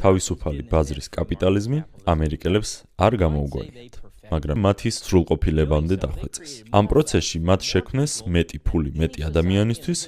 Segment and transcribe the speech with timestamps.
[0.00, 1.78] თავისუფალი ბაზრის კაპიტალიზმი
[2.12, 3.94] ამერიკელებს არ გამოუგონიათ.
[4.32, 6.50] მაგრამ მათი სრულყოფილებამდე დახვეწეს.
[6.72, 10.00] ამ პროცესში მათ შექმნეს მეტი ფული მეტი ადამიანისთვის,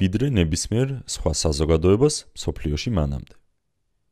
[0.00, 3.34] ვიდრე ნებისმიერ სხვა საზოგადოებას სოფლიოში მანამდე.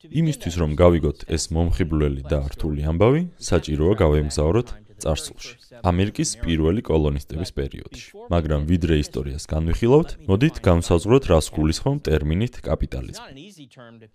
[0.05, 4.69] იმისთვის რომ გავიგოთ ეს მომხიბვლელი და რთული ამბავი, საჭიროა გავემგზავროთ
[5.05, 5.55] წარსულში.
[5.85, 8.07] ამერიკის პირველი კოლონისტების პერიოდში.
[8.33, 13.31] მაგრამ ვიდრე ისტორიას განვიხილავთ, მოდით განსაზღვროთ რას გულისხმობ ტერმინით კაპიტალიზმი.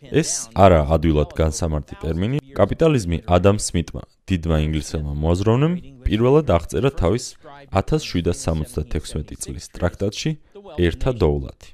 [0.10, 2.38] ეს არა ადვილად განსამარტი ტერმინი.
[2.60, 5.74] კაპიტალიზმი ადამ სმიტმა, დიდმა ინგლისელმა მოაზროვნემ,
[6.08, 7.26] პირველად აღწერა თავის
[7.72, 10.32] 1776 წლის ტრაქტატში
[10.86, 11.70] ერთა დოულათი.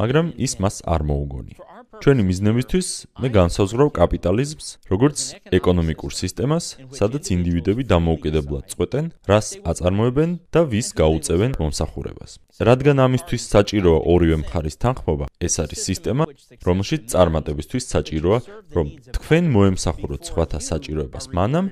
[0.00, 1.58] მაგრამ ის მას არ მოუგონია.
[2.02, 2.88] ჩვენი მიზნებისთვის
[3.20, 5.18] მე განსაზღვრავ კაპიტალიზმს როგორც
[5.58, 6.64] ეკონომიკურ სისტემას,
[6.98, 12.30] სადაც ინდივიდები დამოუკიდებლად წყვეტენ, რას აწარმოებენ და ვის გაუწევენ მომსახურებას.
[12.68, 16.24] რადგან ამისთვის საჭიროა ორივე მხარის თანხმობა, ეს არის სისტემა,
[16.66, 18.38] რომელშიც წარმატებისთვის საჭიროა,
[18.76, 21.66] რომ თქვენ მოემსახუროთ სხვათა საჭიროებას მანამ,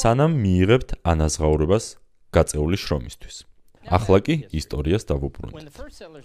[0.00, 1.84] სანამ მიიღებთ ანაზღაურებას
[2.32, 3.36] გაწეული შრომისთვის.
[3.90, 5.64] ახლა კი ისტორიას დავუბრუნდეთ.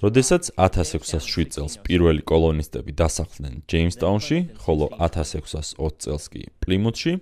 [0.02, 7.14] როდესაც 1607 წელს პირველი კოლონისტები დასახლდნენ ჯეიმსტაუნში, ხოლო 1620 წელს კი პლიმუთში,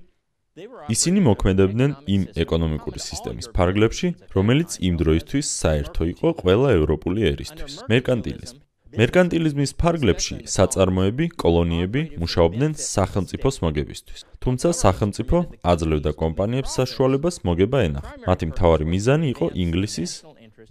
[0.92, 7.74] ისინი მოქმედებდნენ იმ ეკონომიკური სისტემის ფარგლებში, რომელიც იმ დროისთვის საერთო იყო ყველა ევროპული ერისთვის.
[7.92, 14.20] მერკანტილიზმი მერკანტილიზმის ფარგლებში საწარმოები, კოლონიები მუშაობდნენ სახელმწიფოს მოგებისთვის.
[14.42, 18.14] თუმცა სახელმწიფო აძლევდა კომპანიებს საშუალებას მოგება ენახა.
[18.26, 20.12] მათი მთავარი მიზანი იყო ინგლისის,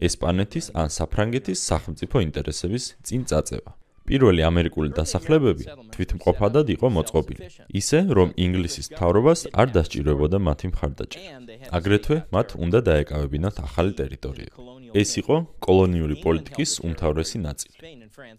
[0.03, 3.78] ესპანეთის ან საფრანგეთის სახელმწიფო ინტერესების წინ წაწევა.
[4.09, 5.65] პირველი ამერიკული დასახლებები
[5.95, 7.49] თვითმყოფადად იყო მოწყობილი,
[7.81, 11.33] ისე რომ ინგლისის მთავრობას არ დასჭირებოდა მათი მხარდაჭერა.
[11.79, 14.51] აგრეთვე მათ უნდა დაეკავებინათ ახალი ტერიტორია.
[14.97, 17.77] ეს იყო კოლონიური პოლიტიკის უმთავრესი ნაწილი.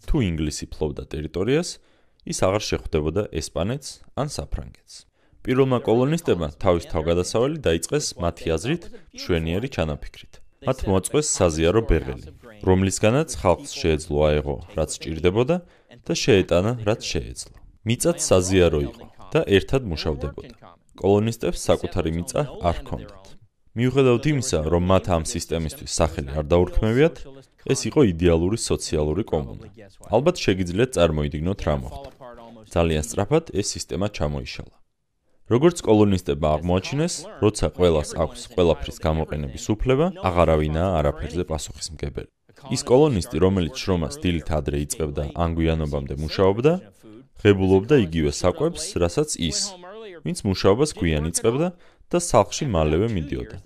[0.08, 1.68] თუ ინგლისი ფლობდა ტერიტორიას,
[2.26, 3.88] ის აღარ შეხვდებოდა ესპანეთს
[4.20, 4.94] ან საფრანგეთს.
[5.46, 8.82] პირველმა კოლონისტებმა თავის თავგადასავალი დაიწყეს მათი აზრით
[9.14, 10.39] მშვენიერი ჩანაფიქრით.
[10.60, 12.32] მათ მოაწყვეს საზიარო ბეღელი,
[12.68, 15.56] რომლისგანაც ხალხს შეეძლო აეღო, რაც ჭირდებოდა
[16.04, 17.54] და შეეტანა, რაც შეეძლო.
[17.88, 20.52] მიწაც საზიარო იყო და ერთად მუშავდებოდა.
[21.00, 23.26] კოლონისტებს საკუთარი მიწა არ ჰქონდათ.
[23.72, 27.16] მიუხედავად იმისა, რომ მათ ამ სისტემისთვის სახელი არ დაურქმევიათ,
[27.72, 29.64] ეს იყო იდეალური სოციალური კომუნა.
[30.12, 32.10] ალბათ შეგიძლიათ წარმოიდგინოთ რა მოხდა.
[32.68, 34.74] ძალიან სწრაფად ეს სისტემა ჩამოიშალა.
[35.50, 42.30] როგორც კოლონისტებმა აღმოაჩინეს, როცა ყველას აქვს ყველაფრის გამოყენების უფლება, აღარავინაა არაფერზე პასუხისმგებელი.
[42.74, 46.72] ის კოლონისტი, რომელიც შრომას დილით ადრე იწყებდა, ანგუიანობამდე მუშაობდა,
[47.42, 49.58] ღებულობდა იგივე საკვებს, რასაც ის,
[50.24, 51.68] ვინც მუშაობას გვიან იწყებდა
[52.10, 53.56] და სახლში მალევე მიდიოდა.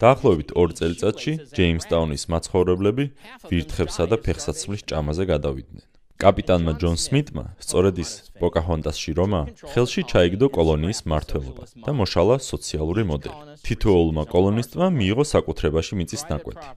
[0.00, 3.04] დაახლოებით 2 წელიწადში ჯეიმსტაუნის მაცხოვრებლები
[3.50, 5.82] ვირთხებსა და ფეხსაცმლის ჭამაზე გადავიდნენ.
[6.20, 8.10] კაპიტანმა ჯონ სმიტმა, სწორედ ის
[8.40, 9.40] პოკაჰონტასში რომა,
[9.72, 13.56] ხელში ჩაიგდო კოლონიის მართლობა და მოშალა სოციალური მოდელი.
[13.64, 16.68] თითოეულმა კოლონისტმა მიიღო საკუთრებაში მიწის ნაკვეთი.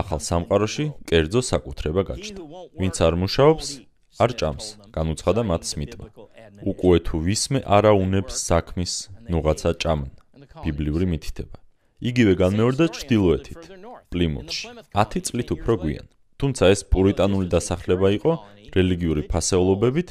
[0.00, 2.40] ახალ სამყაროში კერძო საკუთრება გაჩნდა.
[2.80, 3.66] ვინც არ მუშაობს,
[4.22, 4.66] არ ჭამს,
[4.96, 6.06] განუცხადა მათ სმიტმა.
[6.70, 8.92] უკვე თუ ვისმე არა უნებს საქმის,
[9.32, 10.10] ნუღაცა ჭამენ.
[10.64, 11.58] ბიბლიური მითითება.
[12.10, 13.62] იგივე განმეორდა ჩtildeოეთით,
[14.12, 16.06] პლიმუთში, 10 წლით უფრო გვიან.
[16.40, 18.32] თუმცა ეს პურიტანული დასახლება იყო
[18.76, 20.08] რელიგიური ფასეულობებით,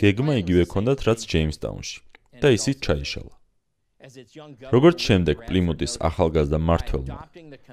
[0.00, 1.98] გეგმა იგივე ჰქონდათ რაც ჯეიმსტაუნში
[2.40, 3.32] და ისიც ჩაიშალა.
[4.70, 7.16] როგორც შემდეგ პლიმუთის ახალგაზრდა მართველმა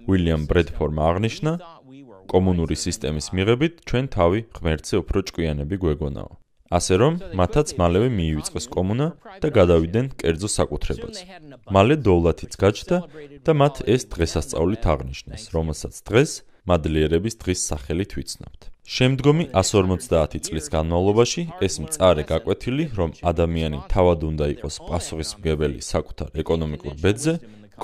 [0.09, 1.51] უილიამ ბრედფორმ აღნიშნა,
[2.33, 6.31] კომუნური სისტემის მიღებით ჩვენ თავი ღმერთზე უფრო ჭკვიანები გვეგონაო.
[6.73, 9.07] ასე რომ მათაც მალევე მიივიწყეს კომუნა
[9.43, 11.21] და გადავიდნენ კერძო საკუთრებაზე.
[11.75, 12.97] მალე დოვლათიც გაჩნდა
[13.45, 16.31] და მათ ეს დღესასწაულით აღნიშნეს, რომელსაც დღეს
[16.69, 18.61] მადლიერების დღის სახელით ვიცნობთ.
[18.83, 26.93] შემდგომი 150 წლის განმავლობაში ეს მწარე გაკვეთილი, რომ ადამიანი თავად უნდა იყოს პასუხისმგებელი საკუთარ ეკონომიკურ
[27.03, 27.33] ბედზე,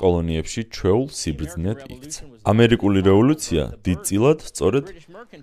[0.00, 2.22] კოლონიებში ჩვეულ სიბრძნედ იქცა.
[2.52, 4.84] ამერიკული რევოლუცია დიდწილად სწორედ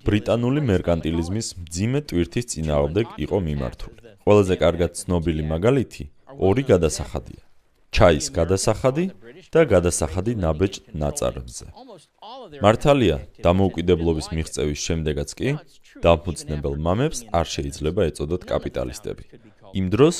[0.07, 3.99] ბრიტანული მერკანტილიზმის მძიმე ტვირთის წინააღმდეგ იყო მიმართული.
[4.23, 6.03] ყველაზე კარგად ცნობილი მაგალითი
[6.47, 7.41] ორი გადასახადია.
[7.95, 9.05] ჩაის გადასახადი
[9.57, 11.65] და გადასახადი ნაბეჭ ნაწარმზე.
[12.61, 15.49] მართალია, დამოუკიდებლობის მიღწევის შემდეგაც კი
[16.05, 19.23] დაფუძნებელ მამებს არ შეიძლება ეწოდოთ კაპიტალისტები.
[19.79, 20.17] იმ დროს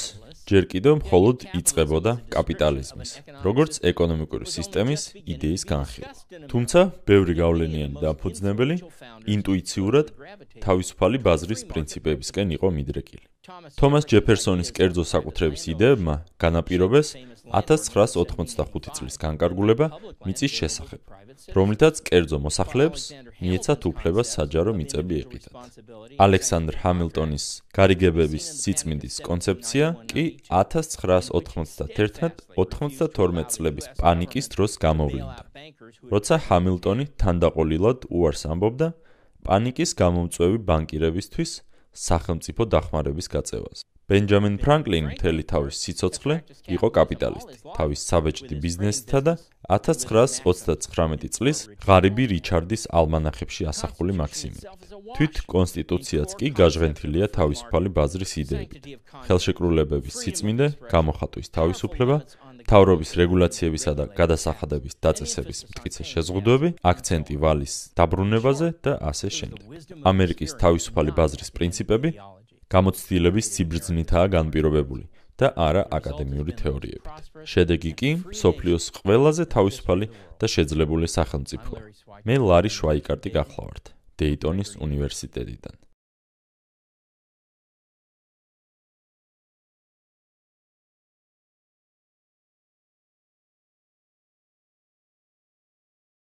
[0.50, 3.12] ჯერ კიდევ მხოლოდ იწებოდა კაპიტალიზმის,
[3.46, 5.02] როგორც ეკონომიკური სისტემის
[5.34, 6.12] იდეის განხილვა.
[6.52, 6.80] თუმცა,
[7.10, 8.76] ბევრი გავლენიანი დაფუძნებელი
[9.36, 10.08] ინტუიციურად
[10.66, 13.26] თავისუფალი ბაზრის პრინციპებისკენ იყო მიდრეკილი.
[13.48, 17.16] თომას ჯეფერსონის კერძო საკუთრების იდეებმა განაპირობეს
[17.56, 19.88] 1985 წლის განკარგულება
[20.28, 21.00] მიწის შესახებ,
[21.56, 23.04] რომლითაც კერძო მოსახლეებს
[23.40, 25.56] მიეცათ უფლება საჯარო მიწები ეყიდათ.
[26.26, 27.46] ალექსანდრ ჰამილტონის
[27.78, 35.42] გარიგებების სიწმინდის კონცეფცია კი 1991-92 წლების პანიკის დროს გამოვლინდა.
[36.12, 38.88] როცა ჰამილტონი თანდაყოლილად უარს ამბობდა
[39.48, 41.52] პანიკის გამომწვევი ბანკირებისთვის
[41.98, 43.80] სახელმწიფო დახმარების გაწევას.
[44.08, 46.36] ბენჯამინ ფრანკლინი მთელი თავის სიცოცხლე
[46.76, 49.34] იყო კაპიტალისტი, თავის საბეჭდი ბიზნესითა და
[49.68, 54.64] 1939 წლის ღარიბი რიჩარდის ალმანახებში ასახული მაქსიმით.
[55.18, 58.84] თვით კონსტიტუციაც კი გაჟღენთილია თავისუფალი ბაზრის იდეებით.
[59.28, 62.18] ხელშეკრულებების სიწმინდე, გამოხატვის თავისუფლება,
[62.68, 69.64] თავრობის რეგულაციებისა და გადასახადების დაწესების მტკიცე შეზღუდვები, აქცენტი ვალის დაბრუნებაზე და ასე შემდეგ.
[70.12, 72.10] ამერიკის თავისუფალი ბაზრის პრინციპები
[72.68, 75.06] გამოცდილების სიბრძნითაა განპირობებული
[75.40, 77.08] და არა აკადემიური თეორიებით.
[77.48, 80.06] შედეგი კი სოფლიოს ყველაზე თავისუფალი
[80.40, 81.80] და შეძლებული სახელმწიფოა.
[82.28, 83.86] მე ლარი შვაიკარტი გახლავართ,
[84.20, 85.87] დეიტონის უნივერსიტეტიდან.